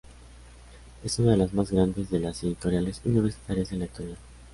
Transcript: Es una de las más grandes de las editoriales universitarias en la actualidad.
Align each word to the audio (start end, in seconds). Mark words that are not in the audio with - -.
Es 1.03 1.19
una 1.19 1.33
de 1.33 1.37
las 1.37 1.53
más 1.53 1.71
grandes 1.71 2.09
de 2.09 2.19
las 2.19 2.43
editoriales 2.43 3.01
universitarias 3.05 3.71
en 3.71 3.77
la 3.77 3.85
actualidad. 3.85 4.17